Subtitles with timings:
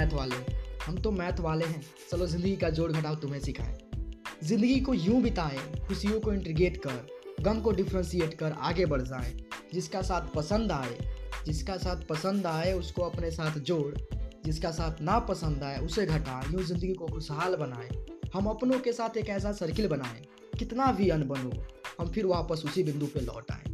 [0.00, 0.36] Math वाले
[0.86, 3.78] हम तो मैथ वाले हैं। चलो ज़िंदगी का जोड़ घटाओ, तुम्हें सिखाएँ।
[4.44, 7.06] ज़िंदगी को यूँ बिताएँ, खुशियों को इंटीग्रेट कर,
[7.40, 9.36] गम को डिफ्रेंशिएट कर, आगे बढ़ जाएँ।
[9.74, 10.96] जिसका साथ पसंद आए,
[11.46, 13.94] जिसका साथ पसंद आए, उसको अपने साथ जोड़।
[14.44, 17.88] जिसका साथ ना पसंद आए, उसे घटा यूँ ज़िंदगी को खुशहाल बनाए।
[18.34, 20.22] हम अपनों के साथ एक ऐसा सर्किल बनाएँ,
[20.58, 21.52] कितना भी अनबन हो
[22.00, 23.69] हम फिर वापस उसी बिंदु पे लौट आए।